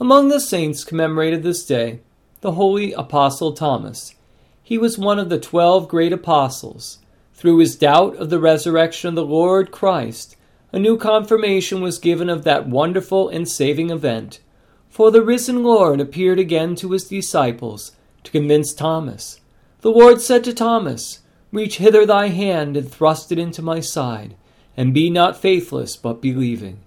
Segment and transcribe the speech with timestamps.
[0.00, 2.00] Among the saints commemorated this day,
[2.40, 4.14] the holy Apostle Thomas.
[4.62, 7.00] He was one of the twelve great apostles.
[7.34, 10.36] Through his doubt of the resurrection of the Lord Christ,
[10.72, 14.40] a new confirmation was given of that wonderful and saving event.
[14.88, 17.92] For the risen Lord appeared again to his disciples
[18.24, 19.42] to convince Thomas.
[19.82, 21.18] The Lord said to Thomas,
[21.52, 24.34] Reach hither thy hand and thrust it into my side,
[24.78, 26.78] and be not faithless but believing.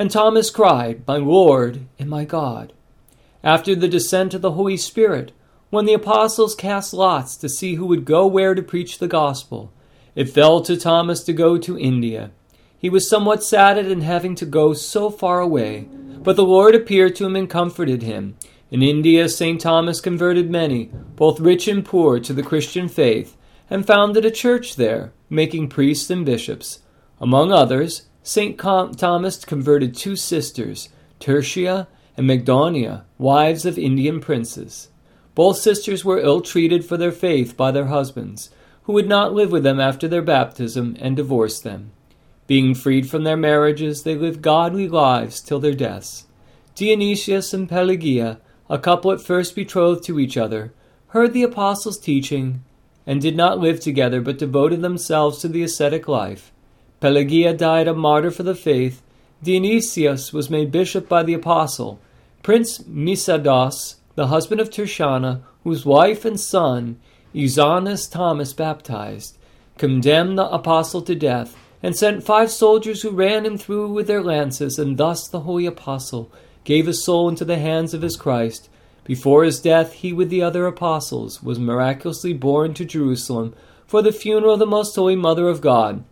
[0.00, 2.72] And Thomas cried, My Lord and my God.
[3.44, 5.32] After the descent of the Holy Spirit,
[5.68, 9.70] when the apostles cast lots to see who would go where to preach the gospel,
[10.14, 12.30] it fell to Thomas to go to India.
[12.78, 15.86] He was somewhat saddened in having to go so far away,
[16.22, 18.38] but the Lord appeared to him and comforted him.
[18.70, 19.60] In India, St.
[19.60, 23.36] Thomas converted many, both rich and poor, to the Christian faith,
[23.68, 26.78] and founded a church there, making priests and bishops.
[27.20, 28.58] Among others, St.
[28.58, 34.88] Thomas converted two sisters, Tertia and Magdonia, wives of Indian princes.
[35.34, 38.50] Both sisters were ill treated for their faith by their husbands,
[38.82, 41.92] who would not live with them after their baptism and divorced them.
[42.46, 46.26] Being freed from their marriages, they lived godly lives till their deaths.
[46.74, 50.72] Dionysius and Pelagia, a couple at first betrothed to each other,
[51.08, 52.62] heard the apostles' teaching
[53.06, 56.52] and did not live together but devoted themselves to the ascetic life.
[57.00, 59.02] Pelagia died a martyr for the faith.
[59.42, 61.98] Dionysius was made bishop by the apostle.
[62.42, 67.00] Prince Misados, the husband of Tertiana, whose wife and son
[67.34, 69.38] Euxanus Thomas baptized,
[69.78, 74.22] condemned the apostle to death, and sent five soldiers who ran him through with their
[74.22, 76.30] lances, and thus the holy apostle
[76.64, 78.68] gave his soul into the hands of his Christ,
[79.04, 83.54] before his death, he with the other apostles was miraculously borne to Jerusalem
[83.86, 86.04] for the funeral of the Most Holy Mother of God.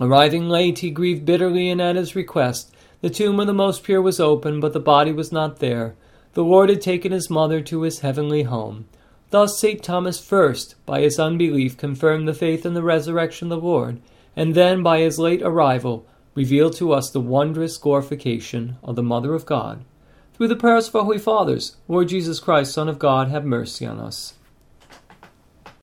[0.00, 4.00] Arriving late, he grieved bitterly, and at his request, the tomb of the Most Pure
[4.00, 5.94] was opened, but the body was not there.
[6.32, 8.86] The Lord had taken his mother to his heavenly home.
[9.30, 9.82] Thus St.
[9.82, 14.00] Thomas first, by his unbelief, confirmed the faith in the resurrection of the Lord,
[14.34, 19.34] and then, by his late arrival, revealed to us the wondrous glorification of the Mother
[19.34, 19.84] of God.
[20.34, 23.84] Through the prayers of our Holy Fathers, Lord Jesus Christ, Son of God, have mercy
[23.84, 24.34] on us.